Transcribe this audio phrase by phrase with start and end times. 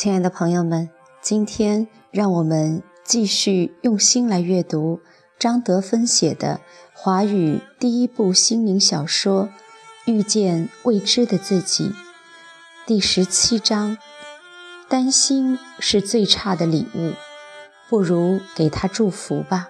[0.00, 0.88] 亲爱的朋友们，
[1.20, 5.00] 今天让我们继续用心来阅读
[5.40, 6.60] 张德芬写的
[6.92, 9.46] 华语第一部心灵小说
[10.06, 11.88] 《遇见未知的自己》
[12.86, 13.98] 第十七章。
[14.88, 17.14] 担心是最差的礼物，
[17.90, 19.68] 不如给他祝福吧。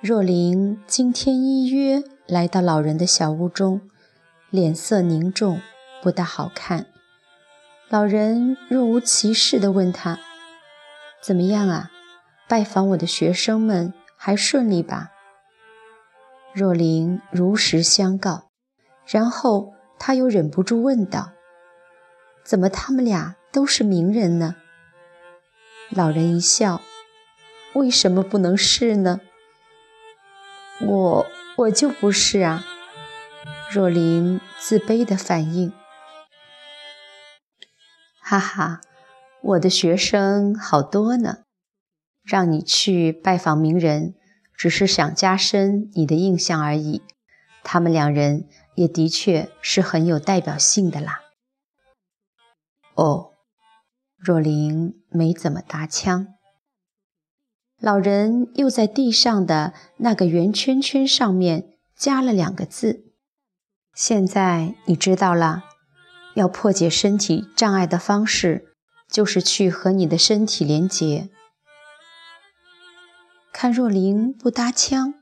[0.00, 3.80] 若琳今天依约来到老人的小屋中，
[4.50, 5.60] 脸色凝重，
[6.02, 6.86] 不大好看。
[7.92, 10.18] 老人若无其事地问他
[11.22, 11.90] ：“怎么样啊？
[12.48, 15.10] 拜访我的学生们还顺利吧？”
[16.54, 18.48] 若琳如实相告，
[19.06, 21.32] 然后他又忍不住问道。
[22.42, 24.56] 怎么他们俩都是名人呢？
[25.90, 26.80] 老人一笑
[27.76, 29.20] ：“为什么不能是呢？
[30.80, 31.26] 我
[31.56, 32.64] 我就不是啊。”
[33.70, 35.70] 若琳自卑的反应
[38.32, 38.80] ：“哈哈，
[39.42, 41.40] 我的学生好多呢，
[42.22, 44.14] 让你去拜访名人，
[44.56, 47.02] 只是想加深你的印象而已。
[47.62, 51.20] 他们两人也的确是很有代表性的啦。”
[52.96, 53.32] 哦，
[54.16, 56.28] 若琳没怎么搭腔。
[57.78, 63.12] 老人又在地上的那个圆圈圈上面加了两个字
[63.92, 65.64] ：“现在你知道了，
[66.34, 68.74] 要破解身体障碍的方式，
[69.08, 71.30] 就是去和你的身体连结。”
[73.52, 75.14] 看若琳不搭腔，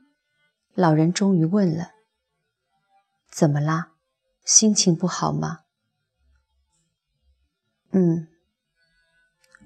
[0.73, 1.91] 老人终于问了
[3.29, 3.91] ：“怎么啦？
[4.45, 5.59] 心情不好吗？”
[7.91, 8.29] 嗯，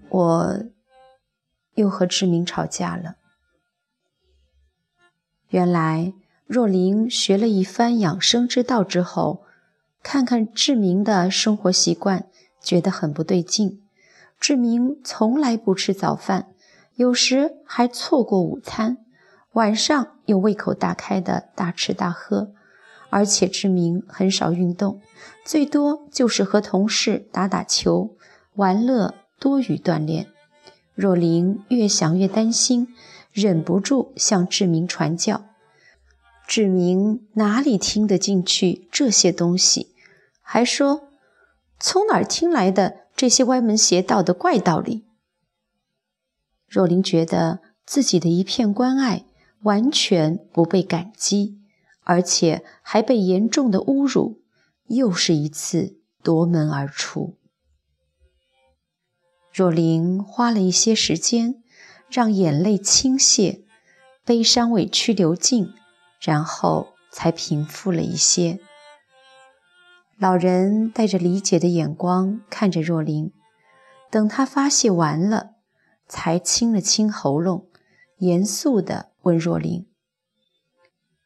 [0.09, 0.59] 我
[1.75, 3.17] 又和志明吵架了。
[5.49, 6.11] 原来
[6.47, 9.45] 若琳学了一番养生之道之后，
[10.05, 12.27] 看看志明的生活习惯，
[12.61, 13.81] 觉得很不对劲。
[14.39, 16.49] 志明从来不吃早饭，
[16.93, 18.99] 有时还错过午餐，
[19.53, 22.51] 晚上又胃口大开的大吃大喝，
[23.09, 25.01] 而且志明很少运动，
[25.43, 28.15] 最多就是和同事打打球。
[28.53, 30.27] 玩乐多于锻炼，
[30.93, 32.89] 若琳越想越担心，
[33.33, 35.45] 忍不住向志明传教。
[36.47, 39.94] 志明哪里听得进去这些东西，
[40.47, 41.09] 还说
[41.79, 45.05] 从哪儿听来的这些歪门邪道的怪道理。
[46.67, 49.25] 若琳觉得自己的一片关爱
[49.63, 51.59] 完全不被感激，
[52.03, 54.43] 而且还被严重的侮辱，
[54.85, 57.37] 又是一次夺门而出。
[59.51, 61.63] 若琳花了一些时间，
[62.09, 63.63] 让眼泪倾泻，
[64.23, 65.73] 悲伤委屈流尽，
[66.19, 68.59] 然后才平复了一些。
[70.17, 73.33] 老人带着理解的眼光看着若琳，
[74.09, 75.55] 等他发泄完了，
[76.07, 77.67] 才清了清喉咙，
[78.19, 79.87] 严肃地问若琳：“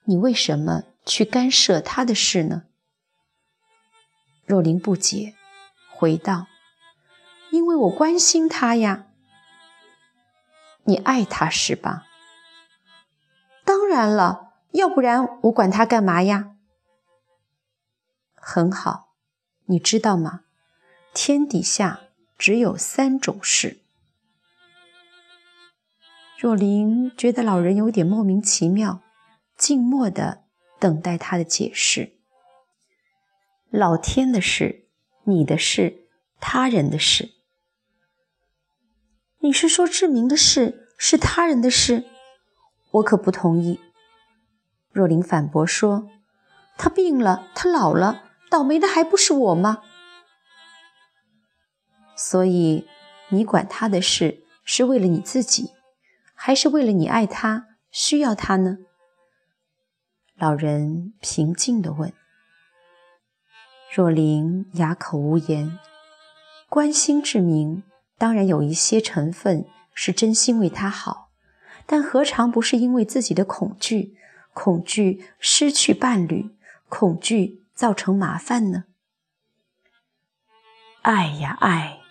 [0.05, 2.63] 你为什么去干涉他的事呢？”
[4.47, 5.35] 若琳不解，
[5.95, 6.47] 回道。
[7.51, 9.07] 因为我关心他呀，
[10.83, 12.05] 你爱他是吧？
[13.63, 16.55] 当然了，要不然我管他干嘛呀？
[18.41, 19.13] 很好，
[19.65, 20.41] 你知道吗？
[21.13, 22.01] 天底下
[22.37, 23.79] 只有三种事。
[26.37, 29.01] 若琳觉得老人有点莫名其妙，
[29.57, 30.43] 静默的
[30.79, 32.13] 等待他的解释。
[33.69, 34.87] 老天的事，
[35.25, 36.07] 你的事，
[36.39, 37.33] 他人的事。
[39.39, 42.05] 你是说志明的事是他人的事？
[42.91, 43.79] 我可不同意。
[44.91, 46.09] 若琳反驳说
[46.77, 49.83] ：“他病了，他老了，倒霉的还不是我吗？”
[52.17, 52.87] 所以，
[53.29, 55.71] 你管他的事是为了你自己，
[56.33, 58.79] 还是为了你爱他、需要他呢？
[60.35, 62.11] 老人平静地问。
[63.93, 65.79] 若琳哑口无言，
[66.69, 67.83] 关心志明。
[68.17, 71.29] 当然有一些成分是真心为他好，
[71.85, 74.17] 但何尝不是因为自己的恐惧，
[74.53, 76.53] 恐惧失去伴侣，
[76.89, 78.83] 恐惧造成麻烦呢？
[81.01, 82.01] 爱呀爱，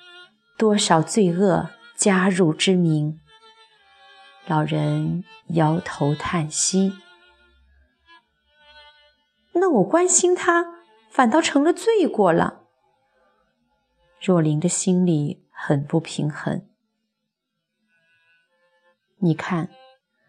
[0.57, 3.21] 多少罪恶加入之名。
[4.47, 6.95] 老人摇头叹息。
[9.53, 10.73] 那我关心他，
[11.11, 12.63] 反倒成了罪过了。
[14.19, 15.45] 若琳的心里。
[15.61, 16.69] 很不平衡。
[19.17, 19.69] 你看，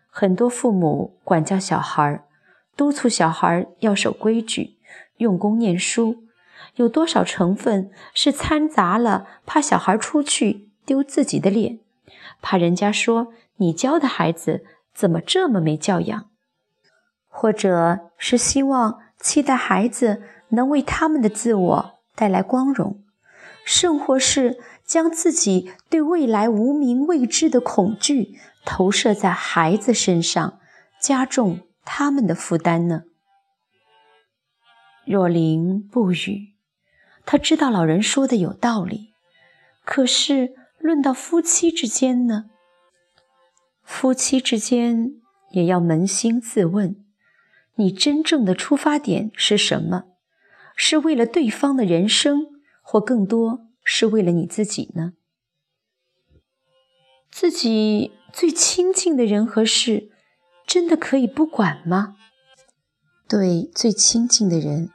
[0.09, 2.27] 很多父母管教小孩，
[2.75, 4.78] 督促小孩要守规矩、
[5.19, 6.23] 用功念书，
[6.75, 11.79] 有多少成分是掺杂了怕小孩出去丢自己的脸，
[12.41, 16.29] 怕人家说你教的孩子怎么这么没教养，
[17.27, 23.03] 或者是希望期待孩子能为他们的自我带来光荣，
[23.63, 30.59] 甚或是将自己对未来无名未知的恐惧投射在孩子身上，
[30.99, 33.03] 加重他们的负担呢？
[35.09, 36.53] 若琳不语。
[37.25, 39.15] 他知道老人说的有道理，
[39.83, 42.51] 可是论到夫妻之间呢？
[43.81, 45.15] 夫妻之间
[45.49, 47.03] 也要扪心自问：
[47.77, 50.03] 你真正的出发点是什么？
[50.75, 52.45] 是为了对方的人生，
[52.83, 55.13] 或更多是为了你自己呢？
[57.31, 60.11] 自己最亲近的人和事，
[60.67, 62.15] 真的可以不管吗？
[63.27, 64.91] 对最亲近的人。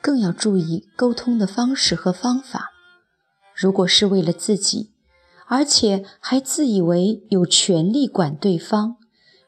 [0.00, 2.72] 更要注意沟通的方式和方法。
[3.54, 4.92] 如果是为了自己，
[5.46, 8.96] 而且还自以为有权利管对方，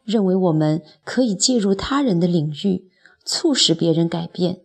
[0.02, 2.90] 认为我们可以介入他人的领域，
[3.24, 4.62] 促使别人改变，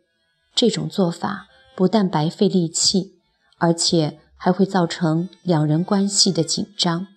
[0.55, 3.19] 这种做法不但白费力气，
[3.59, 7.07] 而且还会造成两人关系的紧张。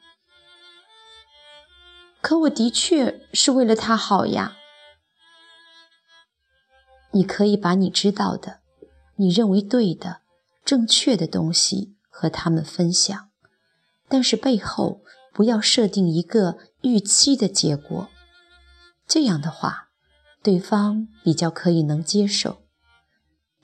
[2.20, 4.57] 可我的确是为了他好呀。
[7.19, 8.61] 你可以把你知道的。
[9.17, 10.23] 你认为对的、
[10.65, 13.31] 正确的东西和他们分享，
[14.06, 18.09] 但是背后不要设定一个预期的结果。
[19.09, 19.88] 这样的话，
[20.44, 22.62] 对方比较可以能接受。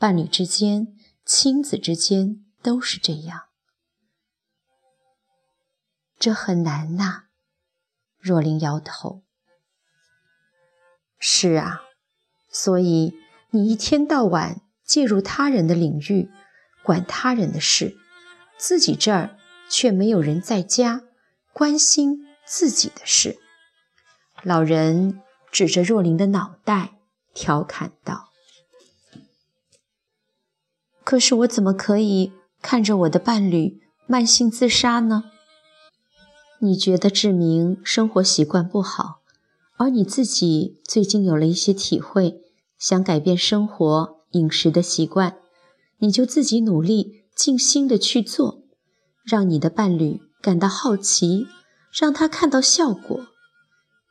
[0.00, 0.88] 伴侣之间、
[1.24, 3.42] 亲子之间都是这样。
[6.18, 7.26] 这很难呐。
[8.18, 9.22] 若琳摇头。
[11.20, 11.82] 是啊，
[12.50, 13.14] 所以
[13.54, 14.60] 你一天到晚。
[14.86, 16.28] 介入他人的领域，
[16.82, 17.96] 管他人的事，
[18.58, 19.38] 自己这儿
[19.70, 21.04] 却没有人在家
[21.54, 23.38] 关心自己的事。
[24.42, 26.98] 老人指着若琳的脑袋，
[27.32, 28.28] 调侃道
[31.02, 35.24] ：“可是我怎么可以看着我的伴侣慢性自杀呢？
[36.58, 39.22] 你觉得志明生活习惯不好，
[39.78, 42.42] 而你自己最近有了一些体会，
[42.86, 45.36] 想改变生活。”饮食的习惯，
[45.98, 48.64] 你就自己努力、尽心的去做，
[49.24, 51.46] 让你的伴侣感到好奇，
[51.92, 53.20] 让他看到效果，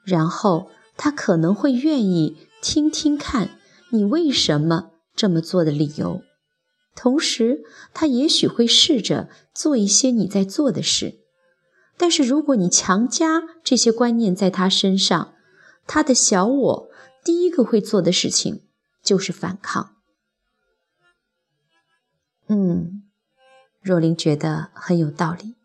[0.06, 3.60] 然后他可能会愿意听听看
[3.90, 6.22] 你为什么这么做的理由，
[6.96, 11.20] 同时他也许会试着做一些你在做的事。
[11.98, 15.34] 但是如果你强加这些观念在他身上，
[15.86, 16.90] 他的小我
[17.24, 18.64] 第一个会做的事情
[19.02, 19.96] 就是反抗。
[22.48, 23.04] 嗯，
[23.82, 25.56] 若琳觉得很有道理。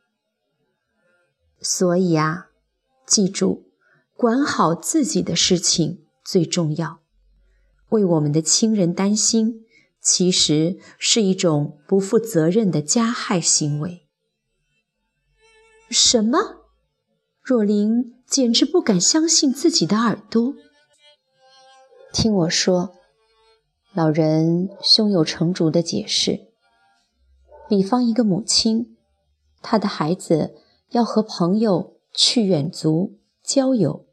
[1.61, 2.51] 所以啊，
[3.05, 3.65] 记住，
[4.17, 7.01] 管好自己的事情最重要。
[7.89, 9.65] 为我们的亲人担心，
[10.01, 14.07] 其实是一种不负责任的加害行为。
[15.91, 16.67] 什么？
[17.43, 20.55] 若琳简直不敢相信自己的耳朵。
[22.21, 22.97] 听我说，
[23.95, 26.49] 老人胸有成竹地解释。
[27.69, 28.97] 比方一个母亲，
[29.63, 30.57] 她的孩子
[30.91, 34.05] 要和朋友去远足郊游，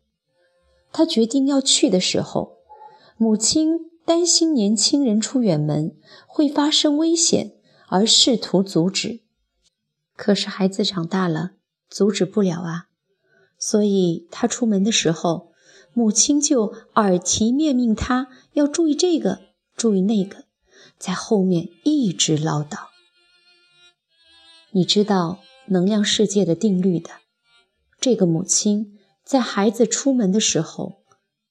[0.92, 2.60] 她决定要去的时候，
[3.18, 5.98] 母亲担心年轻人出远门
[6.28, 7.56] 会发生危险，
[7.88, 9.24] 而试图阻止。
[10.16, 11.54] 可是孩子长大了，
[11.90, 12.86] 阻止不了啊，
[13.58, 15.54] 所以他出门的时候，
[15.96, 19.40] 母亲就耳提面命他要注意这个，
[19.78, 20.44] 注意那个，
[20.98, 22.90] 在后面一直唠叨。
[24.72, 27.12] 你知道能量世界的定律的。
[28.02, 30.98] 这个母亲在孩子出门的时候，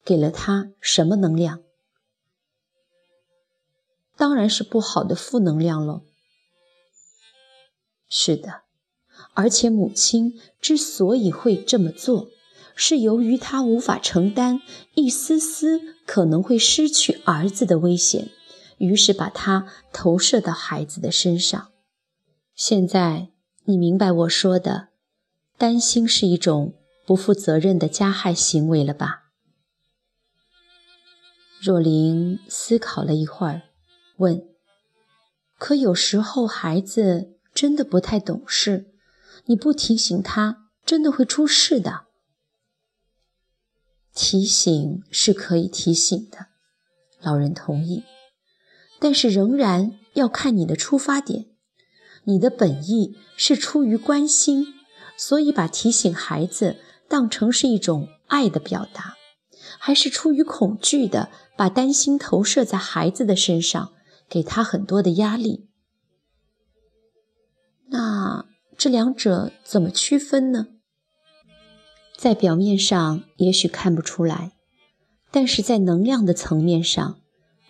[0.04, 1.62] 给了他什么能量？
[4.14, 6.02] 当然是不好的负能量喽。
[8.10, 8.60] 是的，
[9.32, 12.28] 而且母亲之所以会这么做，
[12.75, 14.61] 是由于他无法承担
[14.95, 18.31] 一丝丝可能会失去儿子的危险，
[18.78, 21.71] 于是把它投射到孩子的身上。
[22.54, 23.28] 现在
[23.64, 24.88] 你明白我说的，
[25.57, 26.75] 担心是一种
[27.07, 29.23] 不负责任的加害行为了吧？
[31.61, 33.62] 若琳思考了一会儿，
[34.19, 34.47] 问
[35.59, 38.93] ：“可有时候孩子真的不太懂事，
[39.47, 42.03] 你不提醒他，真的会出事的。”
[44.14, 46.47] 提醒是可以提醒的，
[47.21, 48.04] 老人同意，
[49.00, 51.47] 但是仍然要看你的出发点。
[52.26, 54.68] 你的本意是出于关心，
[55.16, 59.16] 所以把提醒孩子当成是一种爱的表达，
[59.78, 63.92] 还是出于恐惧的，把担心投射在孩子的身上，
[64.28, 65.68] 给他很多的压力？
[67.88, 68.47] 那
[68.78, 70.68] 这两者怎么区分呢？
[72.25, 74.52] 在表面上也许看不出来，
[75.31, 77.21] 但是在能量的层面上，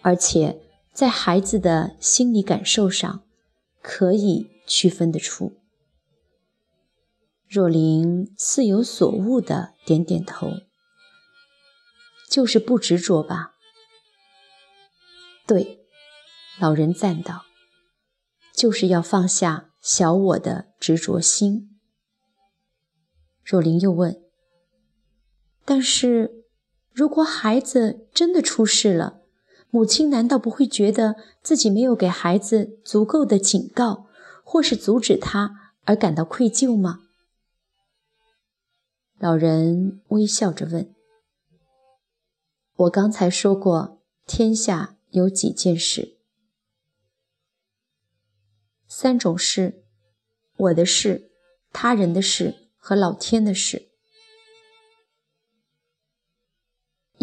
[0.01, 0.61] 而且
[0.93, 3.25] 在孩子的心理感受上，
[3.83, 5.55] 可以区分得出。
[7.49, 10.53] 若琳似有所悟的点点头，
[12.31, 13.57] 就是不执着吧？
[15.49, 15.81] 对，
[16.61, 17.43] 老人赞道，
[18.55, 21.77] 就是要放下小我的执着心。
[23.43, 24.24] 若琳又问。
[25.65, 26.45] 但是，
[26.93, 29.23] 如果孩子真的出事了，
[29.71, 34.07] 母亲难道不会觉得自己没有给孩子足够的警告，
[34.45, 37.01] 或是阻止他而感到愧疚吗？
[39.19, 40.95] 老人微笑着问
[42.77, 46.19] ：“我刚才说过，天下有几件事？
[48.87, 49.83] 三种事：
[50.57, 51.31] 我的事、
[51.73, 53.89] 他人的事和老天的事。”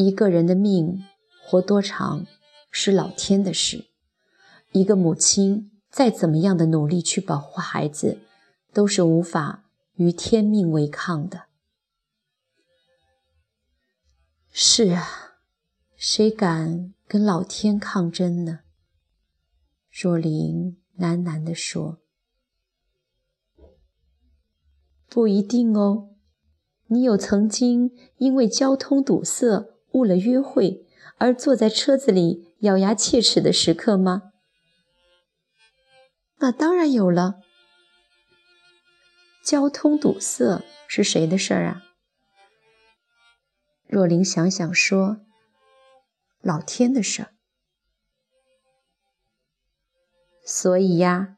[0.01, 1.05] 一个人的命
[1.45, 2.25] 活多长
[2.71, 3.85] 是老天的事，
[4.71, 8.19] 一个母亲再怎么样的努力去保护孩子，
[8.73, 11.43] 都是无法与天命违抗的。
[14.49, 15.37] 是啊，
[15.95, 18.61] 谁敢跟老天抗争呢？
[19.91, 21.99] 若琳喃喃地说
[25.07, 26.15] ：“不一定哦，
[26.87, 30.85] 你有曾经因为交通堵塞。”误了约会
[31.17, 34.31] 而坐在车子里咬牙切齿的时刻吗？
[36.39, 37.35] 那当然有了。
[39.43, 41.83] 交通堵塞是谁的事儿啊？
[43.87, 45.17] 若琳想想说
[46.41, 47.33] ：“老天的事儿。”
[50.45, 51.37] 所以呀，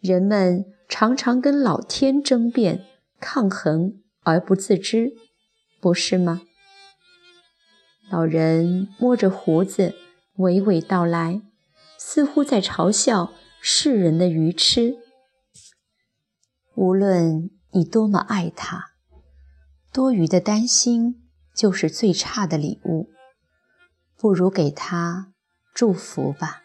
[0.00, 2.86] 人们常常跟老天争辩、
[3.20, 5.12] 抗衡而不自知，
[5.80, 6.42] 不是吗？
[8.10, 9.94] 老人摸着胡子，
[10.38, 11.42] 娓娓道来，
[11.98, 14.96] 似乎在嘲笑世人的愚痴。
[16.74, 18.92] 无论你多么爱他，
[19.92, 23.10] 多余的担心就是最差的礼物。
[24.16, 25.32] 不如给他
[25.74, 26.62] 祝福吧。